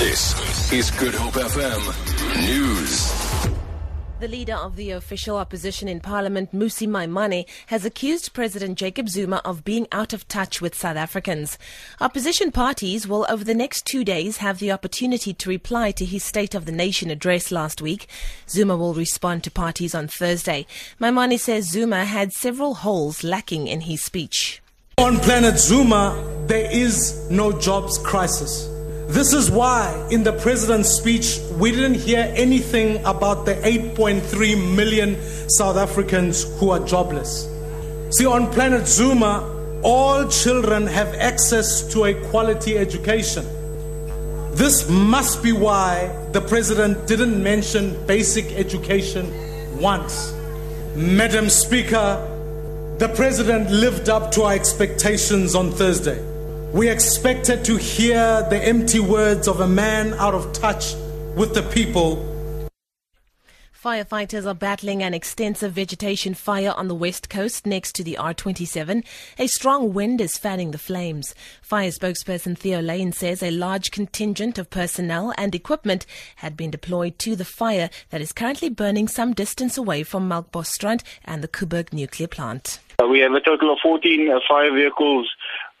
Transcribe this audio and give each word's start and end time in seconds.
This 0.00 0.72
is 0.72 0.90
Good 0.92 1.14
Hope 1.14 1.34
FM 1.34 2.46
News. 2.48 3.12
The 4.18 4.28
leader 4.28 4.54
of 4.54 4.76
the 4.76 4.92
official 4.92 5.36
opposition 5.36 5.88
in 5.88 6.00
Parliament, 6.00 6.54
Mmusi 6.54 6.88
Maimane, 6.88 7.46
has 7.66 7.84
accused 7.84 8.32
President 8.32 8.78
Jacob 8.78 9.10
Zuma 9.10 9.42
of 9.44 9.62
being 9.62 9.86
out 9.92 10.14
of 10.14 10.26
touch 10.26 10.62
with 10.62 10.74
South 10.74 10.96
Africans. 10.96 11.58
Opposition 12.00 12.50
parties 12.50 13.06
will, 13.06 13.26
over 13.28 13.44
the 13.44 13.52
next 13.52 13.84
two 13.84 14.02
days, 14.02 14.38
have 14.38 14.58
the 14.58 14.72
opportunity 14.72 15.34
to 15.34 15.50
reply 15.50 15.90
to 15.90 16.06
his 16.06 16.24
State 16.24 16.54
of 16.54 16.64
the 16.64 16.72
Nation 16.72 17.10
address 17.10 17.52
last 17.52 17.82
week. 17.82 18.08
Zuma 18.48 18.78
will 18.78 18.94
respond 18.94 19.44
to 19.44 19.50
parties 19.50 19.94
on 19.94 20.08
Thursday. 20.08 20.66
Maimane 20.98 21.38
says 21.38 21.68
Zuma 21.68 22.06
had 22.06 22.32
several 22.32 22.72
holes 22.76 23.22
lacking 23.22 23.66
in 23.66 23.82
his 23.82 24.02
speech. 24.02 24.62
On 24.96 25.18
planet 25.18 25.58
Zuma, 25.58 26.16
there 26.46 26.70
is 26.72 27.30
no 27.30 27.52
jobs 27.52 27.98
crisis. 27.98 28.69
This 29.10 29.32
is 29.32 29.50
why, 29.50 30.06
in 30.12 30.22
the 30.22 30.32
president's 30.32 30.88
speech, 30.88 31.40
we 31.58 31.72
didn't 31.72 31.94
hear 31.94 32.32
anything 32.36 33.04
about 33.04 33.44
the 33.44 33.54
8.3 33.56 34.76
million 34.76 35.20
South 35.48 35.76
Africans 35.76 36.44
who 36.60 36.70
are 36.70 36.78
jobless. 36.78 37.48
See, 38.10 38.24
on 38.24 38.52
planet 38.52 38.86
Zuma, 38.86 39.80
all 39.82 40.28
children 40.28 40.86
have 40.86 41.12
access 41.14 41.82
to 41.92 42.04
a 42.04 42.14
quality 42.30 42.78
education. 42.78 43.44
This 44.52 44.88
must 44.88 45.42
be 45.42 45.50
why 45.50 46.06
the 46.30 46.40
president 46.40 47.08
didn't 47.08 47.42
mention 47.42 48.06
basic 48.06 48.52
education 48.52 49.26
once. 49.80 50.32
Madam 50.94 51.48
Speaker, 51.48 52.24
the 52.98 53.08
president 53.08 53.72
lived 53.72 54.08
up 54.08 54.30
to 54.32 54.42
our 54.42 54.52
expectations 54.52 55.56
on 55.56 55.72
Thursday. 55.72 56.29
We 56.72 56.88
expected 56.88 57.64
to 57.64 57.76
hear 57.76 58.46
the 58.48 58.56
empty 58.62 59.00
words 59.00 59.48
of 59.48 59.58
a 59.58 59.66
man 59.66 60.14
out 60.14 60.34
of 60.34 60.52
touch 60.52 60.94
with 61.34 61.52
the 61.52 61.62
people. 61.62 62.24
Firefighters 63.82 64.46
are 64.46 64.54
battling 64.54 65.02
an 65.02 65.12
extensive 65.12 65.72
vegetation 65.72 66.34
fire 66.34 66.72
on 66.76 66.86
the 66.86 66.94
west 66.94 67.28
coast 67.28 67.66
next 67.66 67.96
to 67.96 68.04
the 68.04 68.16
R27. 68.20 69.04
A 69.38 69.46
strong 69.48 69.92
wind 69.92 70.20
is 70.20 70.36
fanning 70.36 70.70
the 70.70 70.78
flames. 70.78 71.34
Fire 71.60 71.88
spokesperson 71.88 72.56
Theo 72.56 72.80
Layne 72.80 73.12
says 73.12 73.42
a 73.42 73.50
large 73.50 73.90
contingent 73.90 74.56
of 74.56 74.70
personnel 74.70 75.32
and 75.36 75.54
equipment 75.54 76.06
had 76.36 76.56
been 76.56 76.70
deployed 76.70 77.18
to 77.20 77.34
the 77.34 77.44
fire 77.44 77.90
that 78.10 78.20
is 78.20 78.34
currently 78.34 78.68
burning 78.68 79.08
some 79.08 79.32
distance 79.32 79.76
away 79.76 80.04
from 80.04 80.28
Melkbosstrand 80.28 81.02
and 81.24 81.42
the 81.42 81.48
Koeberg 81.48 81.92
nuclear 81.92 82.28
plant. 82.28 82.78
Uh, 83.02 83.08
we 83.08 83.20
have 83.20 83.32
a 83.32 83.40
total 83.40 83.72
of 83.72 83.78
14 83.82 84.30
uh, 84.30 84.40
fire 84.46 84.72
vehicles 84.74 85.26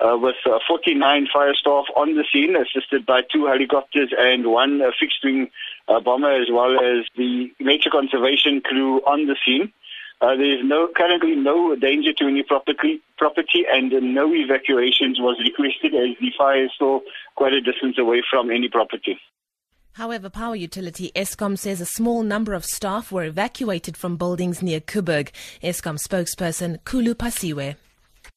uh, 0.00 0.16
with 0.16 0.36
uh, 0.46 0.58
49 0.66 1.28
fire 1.32 1.54
staff 1.54 1.84
on 1.96 2.14
the 2.14 2.24
scene, 2.32 2.54
assisted 2.56 3.04
by 3.04 3.22
two 3.22 3.46
helicopters 3.46 4.12
and 4.16 4.46
one 4.46 4.80
uh, 4.80 4.90
fixed 4.98 5.24
wing 5.24 5.50
uh, 5.88 6.00
bomber, 6.00 6.30
as 6.30 6.48
well 6.52 6.74
as 6.74 7.06
the 7.16 7.50
nature 7.60 7.90
conservation 7.90 8.60
crew 8.60 9.00
on 9.06 9.26
the 9.26 9.36
scene. 9.44 9.72
Uh, 10.20 10.34
there 10.34 10.58
is 10.58 10.64
no 10.64 10.88
currently 10.96 11.36
no 11.36 11.76
danger 11.76 12.12
to 12.12 12.26
any 12.26 12.42
property, 12.42 13.00
property, 13.16 13.64
and 13.70 13.92
no 14.14 14.34
evacuations 14.34 15.20
was 15.20 15.38
requested 15.44 15.94
as 15.94 16.16
the 16.20 16.32
fire 16.36 16.64
is 16.64 16.70
still 16.74 17.02
quite 17.36 17.52
a 17.52 17.60
distance 17.60 17.96
away 17.98 18.22
from 18.28 18.50
any 18.50 18.68
property. 18.68 19.18
However, 19.92 20.28
power 20.28 20.54
utility 20.54 21.10
Eskom 21.14 21.58
says 21.58 21.80
a 21.80 21.86
small 21.86 22.22
number 22.22 22.54
of 22.54 22.64
staff 22.64 23.10
were 23.10 23.24
evacuated 23.24 23.96
from 23.96 24.16
buildings 24.16 24.62
near 24.62 24.80
Koeberg. 24.80 25.30
Eskom 25.62 25.98
spokesperson 25.98 26.80
Khulu 26.82 27.14
Phasiwe. 27.14 27.76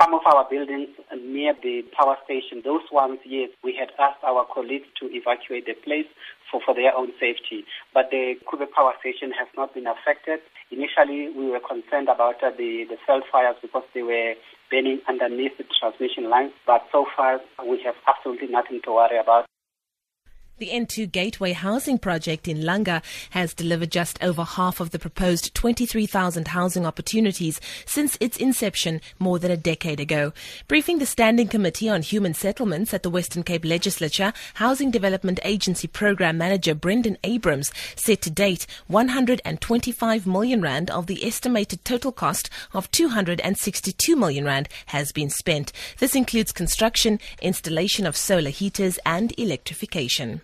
Some 0.00 0.12
of 0.12 0.20
our 0.26 0.46
buildings 0.50 0.88
near 1.36 1.52
the 1.52 1.84
power 1.92 2.16
station, 2.24 2.64
those 2.64 2.88
ones, 2.90 3.20
yes, 3.28 3.50
we 3.62 3.76
had 3.76 3.92
asked 4.00 4.24
our 4.24 4.48
colleagues 4.48 4.88
to 5.00 5.12
evacuate 5.12 5.68
the 5.68 5.76
place 5.84 6.08
for, 6.50 6.60
for 6.64 6.74
their 6.74 6.96
own 6.96 7.12
safety. 7.20 7.68
But 7.92 8.08
the 8.10 8.40
Koeberg 8.48 8.72
power 8.72 8.96
station 9.00 9.30
has 9.36 9.48
not 9.56 9.74
been 9.74 9.86
affected. 9.86 10.40
Initially, 10.72 11.28
we 11.36 11.52
were 11.52 11.60
concerned 11.60 12.08
about 12.08 12.40
uh, 12.40 12.50
the, 12.56 12.88
the 12.88 12.96
cell 13.04 13.20
fires 13.30 13.56
because 13.60 13.84
they 13.92 14.02
were 14.02 14.34
burning 14.70 15.00
underneath 15.08 15.52
the 15.58 15.64
transmission 15.68 16.30
lines. 16.30 16.52
But 16.66 16.88
so 16.90 17.04
far, 17.16 17.40
we 17.60 17.82
have 17.84 18.00
absolutely 18.08 18.48
nothing 18.48 18.80
to 18.84 18.92
worry 18.96 19.18
about. 19.20 19.44
The 20.58 20.70
N2 20.70 21.12
Gateway 21.12 21.52
housing 21.52 21.98
project 21.98 22.48
in 22.48 22.62
Langa 22.62 23.02
has 23.28 23.52
delivered 23.52 23.90
just 23.90 24.22
over 24.24 24.42
half 24.42 24.80
of 24.80 24.90
the 24.90 24.98
proposed 24.98 25.54
23,000 25.54 26.48
housing 26.48 26.86
opportunities 26.86 27.60
since 27.84 28.16
its 28.20 28.38
inception 28.38 29.02
more 29.18 29.38
than 29.38 29.50
a 29.50 29.58
decade 29.58 30.00
ago. 30.00 30.32
Briefing 30.66 30.98
the 30.98 31.04
Standing 31.04 31.48
Committee 31.48 31.90
on 31.90 32.00
Human 32.00 32.32
Settlements 32.32 32.94
at 32.94 33.02
the 33.02 33.10
Western 33.10 33.42
Cape 33.42 33.66
Legislature, 33.66 34.32
Housing 34.54 34.90
Development 34.90 35.38
Agency 35.44 35.88
Program 35.88 36.38
Manager 36.38 36.74
Brendan 36.74 37.18
Abrams 37.22 37.70
said 37.94 38.22
to 38.22 38.30
date 38.30 38.66
125 38.86 40.26
million 40.26 40.62
rand 40.62 40.90
of 40.90 41.06
the 41.06 41.22
estimated 41.22 41.84
total 41.84 42.12
cost 42.12 42.48
of 42.72 42.90
262 42.92 44.16
million 44.16 44.46
rand 44.46 44.70
has 44.86 45.12
been 45.12 45.28
spent. 45.28 45.70
This 45.98 46.14
includes 46.14 46.50
construction, 46.50 47.20
installation 47.42 48.06
of 48.06 48.16
solar 48.16 48.48
heaters 48.48 48.98
and 49.04 49.38
electrification. 49.38 50.40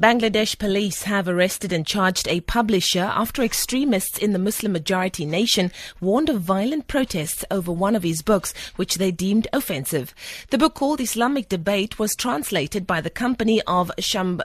Bangladesh 0.00 0.58
police 0.58 1.02
have 1.02 1.28
arrested 1.28 1.74
and 1.74 1.86
charged 1.86 2.26
a 2.26 2.40
publisher 2.40 3.12
after 3.14 3.42
extremists 3.42 4.16
in 4.16 4.32
the 4.32 4.38
Muslim 4.38 4.72
majority 4.72 5.26
nation 5.26 5.70
warned 6.00 6.30
of 6.30 6.40
violent 6.40 6.88
protests 6.88 7.44
over 7.50 7.70
one 7.70 7.94
of 7.94 8.02
his 8.02 8.22
books, 8.22 8.54
which 8.76 8.94
they 8.94 9.10
deemed 9.10 9.46
offensive. 9.52 10.14
The 10.48 10.56
book 10.56 10.74
called 10.74 11.02
Islamic 11.02 11.50
Debate 11.50 11.98
was 11.98 12.16
translated 12.16 12.86
by 12.86 13.02
the 13.02 13.10
company 13.10 13.60
of 13.66 13.92
Sham. 13.98 14.40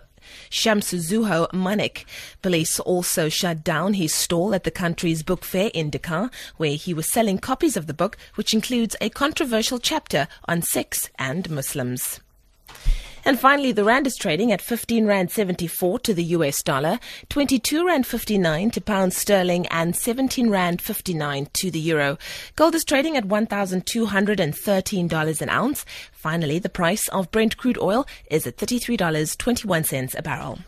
Shamsuzzoha 0.49 1.53
Manik. 1.53 2.05
Police 2.41 2.81
also 2.81 3.29
shut 3.29 3.63
down 3.63 3.93
his 3.93 4.13
stall 4.13 4.53
at 4.53 4.65
the 4.65 4.71
country's 4.71 5.23
book 5.23 5.45
fair 5.45 5.71
in 5.73 5.89
Dhaka, 5.89 6.33
where 6.57 6.75
he 6.75 6.93
was 6.93 7.07
selling 7.09 7.37
copies 7.37 7.77
of 7.77 7.87
the 7.87 7.93
book, 7.93 8.17
which 8.33 8.53
includes 8.53 8.97
a 8.99 9.09
controversial 9.09 9.79
chapter 9.79 10.27
on 10.49 10.63
sex 10.63 11.09
and 11.17 11.49
Muslims. 11.49 12.19
And 13.27 13.39
finally, 13.39 13.71
the 13.71 13.83
rand 13.83 14.05
is 14.05 14.15
trading 14.15 14.51
at 14.51 14.61
15 14.61 15.07
rand 15.07 15.31
74 15.31 15.97
to 15.99 16.13
the 16.13 16.23
US 16.25 16.61
dollar, 16.61 16.99
22 17.29 17.83
rand 17.83 18.05
59 18.05 18.69
to 18.69 18.81
pound 18.81 19.13
sterling, 19.13 19.65
and 19.67 19.95
17 19.95 20.51
rand 20.51 20.79
59 20.79 21.47
to 21.53 21.71
the 21.71 21.79
euro. 21.79 22.19
Gold 22.55 22.75
is 22.75 22.85
trading 22.85 23.17
at 23.17 23.27
$1,213 23.27 25.41
an 25.41 25.49
ounce. 25.49 25.85
Finally, 26.11 26.59
the 26.59 26.69
price 26.69 27.07
of 27.07 27.31
Brent 27.31 27.57
crude 27.57 27.79
oil 27.79 28.05
is 28.29 28.45
at 28.45 28.57
$33.21 28.57 30.15
a 30.15 30.21
barrel. 30.21 30.59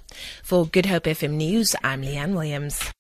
For 0.42 0.66
Good 0.66 0.88
Hope 0.88 1.04
FM 1.04 1.34
News, 1.34 1.76
I'm 1.84 2.02
Leanne 2.02 2.34
Williams. 2.34 2.92